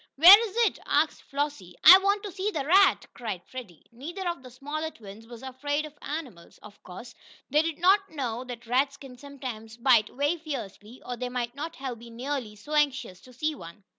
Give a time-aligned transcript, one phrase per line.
[0.15, 1.75] "Where is it?" asked Flossie.
[1.83, 3.85] "I want to see the rat!" cried Freddie.
[3.91, 6.57] Neither of the smaller twins was afraid of animals.
[6.63, 7.13] Of course,
[7.51, 11.75] they did not know that rats can sometimes bite very fiercely, or they might not
[11.75, 13.83] have been nearly so anxious to see one.